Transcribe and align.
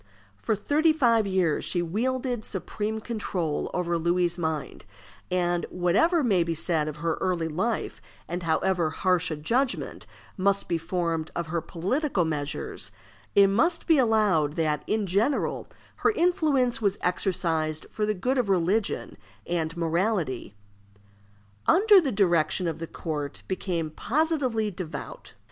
For 0.41 0.55
thirty 0.55 0.91
five 0.93 1.27
years 1.27 1.63
she 1.63 1.83
wielded 1.83 2.43
supreme 2.43 3.01
control 3.01 3.69
over 3.71 3.99
Louis's 3.99 4.35
mind; 4.35 4.83
and 5.29 5.63
whatever 5.69 6.23
may 6.23 6.41
be 6.41 6.55
said 6.55 6.87
of 6.87 6.95
her 6.97 7.19
early 7.21 7.47
life, 7.47 8.01
and 8.27 8.41
however 8.41 8.89
harsh 8.89 9.29
a 9.29 9.35
judgment 9.35 10.07
must 10.37 10.67
be 10.67 10.79
formed 10.79 11.29
of 11.35 11.49
her 11.49 11.61
political 11.61 12.25
measures, 12.25 12.91
it 13.35 13.45
must 13.45 13.85
be 13.85 13.99
allowed 13.99 14.53
that, 14.53 14.83
in 14.87 15.05
general, 15.05 15.67
her 15.97 16.09
influence 16.09 16.81
was 16.81 16.97
exercised 17.01 17.85
for 17.91 18.03
the 18.07 18.15
good 18.15 18.39
of 18.39 18.49
religion 18.49 19.17
and 19.45 19.77
morality. 19.77 20.55
Under 21.67 22.01
her 22.03 22.11
direction 22.11 22.75
the 22.79 22.87
court 22.87 23.43
became 23.47 23.91
positively 23.91 24.71
devout. 24.71 25.35